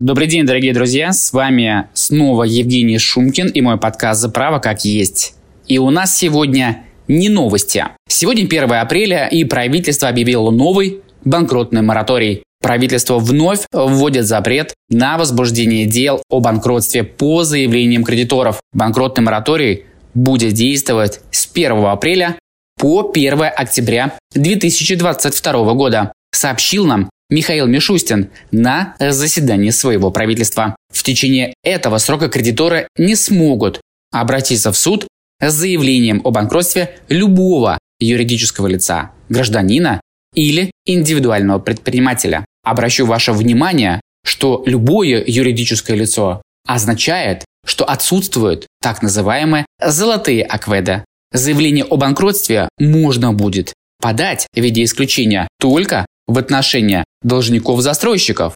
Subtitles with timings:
[0.00, 1.12] Добрый день, дорогие друзья!
[1.12, 5.34] С вами снова Евгений Шумкин и мой подкаст «За право как есть».
[5.68, 7.84] И у нас сегодня не новости.
[8.08, 12.44] Сегодня 1 апреля, и правительство объявило новый банкротный мораторий.
[12.62, 18.62] Правительство вновь вводит запрет на возбуждение дел о банкротстве по заявлениям кредиторов.
[18.72, 22.38] Банкротный мораторий будет действовать с 1 апреля
[22.78, 30.74] по 1 октября 2022 года, сообщил нам Михаил Мишустин на заседании своего правительства.
[30.92, 33.80] В течение этого срока кредиторы не смогут
[34.12, 35.06] обратиться в суд
[35.40, 40.00] с заявлением о банкротстве любого юридического лица, гражданина
[40.34, 42.44] или индивидуального предпринимателя.
[42.64, 51.04] Обращу ваше внимание, что любое юридическое лицо означает, что отсутствуют так называемые золотые акведы.
[51.32, 58.54] Заявление о банкротстве можно будет подать в виде исключения только в отношении должников-застройщиков,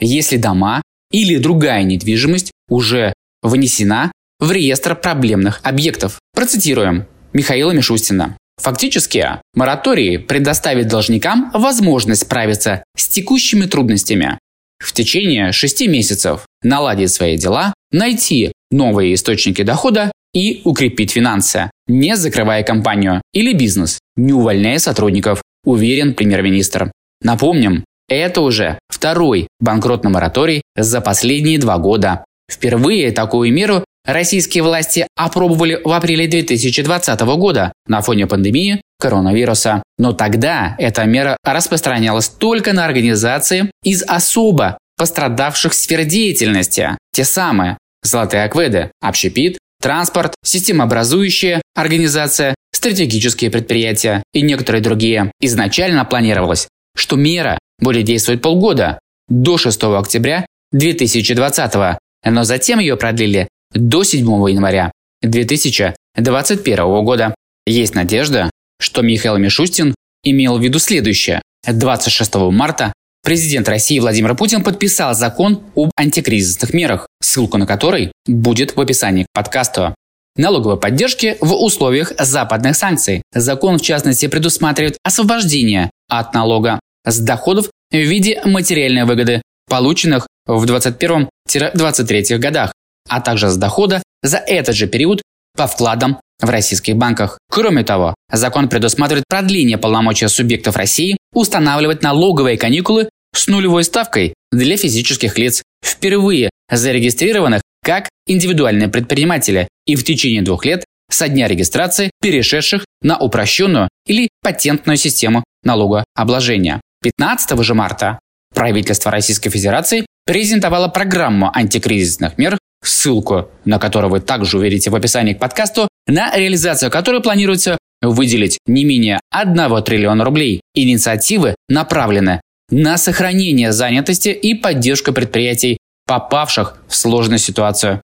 [0.00, 6.18] если дома или другая недвижимость уже внесена в реестр проблемных объектов.
[6.34, 8.36] Процитируем Михаила Мишустина.
[8.60, 14.38] Фактически, мораторий предоставит должникам возможность справиться с текущими трудностями.
[14.82, 22.16] В течение шести месяцев наладить свои дела, найти новые источники дохода и укрепить финансы, не
[22.16, 26.90] закрывая компанию или бизнес, не увольняя сотрудников, уверен премьер-министр.
[27.22, 32.24] Напомним, это уже второй банкротный мораторий за последние два года.
[32.50, 39.82] Впервые такую меру российские власти опробовали в апреле 2020 года на фоне пандемии коронавируса.
[39.98, 46.96] Но тогда эта мера распространялась только на организации из особо пострадавших сфер деятельности.
[47.12, 55.32] Те самые золотые акведы, общепит, транспорт, системообразующая организация, стратегические предприятия и некоторые другие.
[55.40, 58.98] Изначально планировалось, что мера будет действовать полгода,
[59.28, 67.34] до 6 октября 2020, но затем ее продлили до 7 января 2021 года.
[67.66, 68.50] Есть надежда,
[68.80, 69.94] что Михаил Мишустин
[70.24, 71.40] имел в виду следующее.
[71.66, 78.76] 26 марта президент России Владимир Путин подписал закон об антикризисных мерах, ссылку на который будет
[78.76, 79.94] в описании к подкасту.
[80.36, 83.22] Налоговой поддержки в условиях западных санкций.
[83.34, 90.64] Закон, в частности, предусматривает освобождение от налога с доходов в виде материальной выгоды, полученных в
[90.64, 92.72] 21-23 годах,
[93.08, 95.22] а также с дохода за этот же период
[95.56, 97.38] по вкладам в российских банках.
[97.50, 104.76] Кроме того, закон предусматривает продление полномочия субъектов России устанавливать налоговые каникулы с нулевой ставкой для
[104.76, 112.10] физических лиц, впервые зарегистрированных как индивидуальные предприниматели и в течение двух лет со дня регистрации
[112.20, 116.80] перешедших на упрощенную или патентную систему налогообложения.
[117.02, 118.18] 15 же марта
[118.54, 125.34] правительство Российской Федерации презентовало программу антикризисных мер, ссылку на которую вы также увидите в описании
[125.34, 130.60] к подкасту, на реализацию которой планируется выделить не менее 1 триллиона рублей.
[130.74, 132.40] Инициативы направлены
[132.70, 138.02] на сохранение занятости и поддержку предприятий, попавших в сложную ситуацию.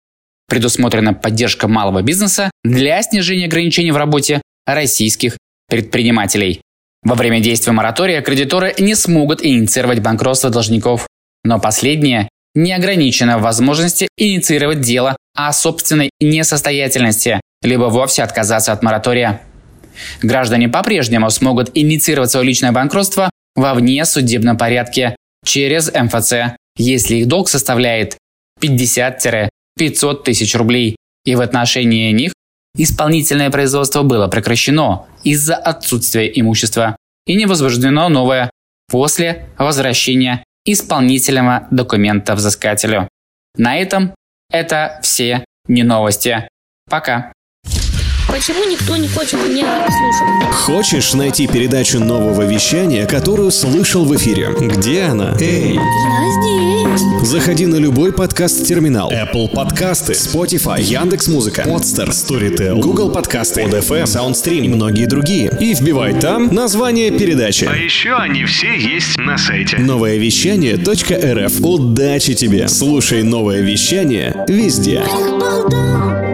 [0.48, 5.38] Предусмотрена поддержка малого бизнеса для снижения ограничений в работе российских
[5.68, 6.62] предпринимателей.
[7.04, 11.08] Во время действия моратория кредиторы не смогут инициировать банкротство должников,
[11.44, 18.84] но последние не ограничено в возможности инициировать дело о собственной несостоятельности, либо вовсе отказаться от
[18.84, 19.42] моратория.
[20.22, 25.16] Граждане по-прежнему смогут инициировать свое личное банкротство во внесудебном порядке
[25.46, 28.18] через МФЦ, если их долг составляет
[28.62, 29.50] 50-500
[30.24, 32.34] тысяч рублей, и в отношении них
[32.76, 36.96] исполнительное производство было прекращено из-за отсутствия имущества
[37.26, 38.50] и не возбуждено новое
[38.90, 43.08] после возвращения исполнительного документа взыскателю.
[43.58, 44.14] На этом
[44.52, 46.48] это все не новости.
[46.90, 47.32] Пока.
[48.28, 50.54] Почему никто не хочет меня слушать?
[50.54, 54.50] Хочешь найти передачу нового вещания, которую слышал в эфире?
[54.60, 55.36] Где она?
[55.40, 55.76] Эй!
[55.76, 56.73] Я здесь.
[56.98, 59.12] Заходи на любой подкаст-терминал.
[59.12, 65.52] Apple подкасты, Spotify, Яндекс.Музыка, Podster, Storytel, Google подкасты, ODFM, SoundStream и многие другие.
[65.60, 67.66] И вбивай там название передачи.
[67.66, 69.78] А еще они все есть на сайте.
[69.80, 71.62] Новое вещание.рф.
[71.62, 72.68] Удачи тебе!
[72.68, 75.04] Слушай новое вещание везде.
[75.40, 76.33] Балда.